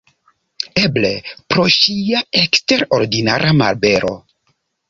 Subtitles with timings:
[0.83, 1.11] Eble
[1.53, 4.19] pro ŝia eksterordinara malbelo.